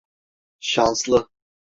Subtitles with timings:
[0.59, 1.29] Şanslı…